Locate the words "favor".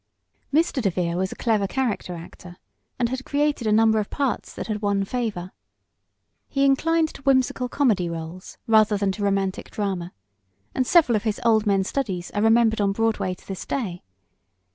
5.05-5.51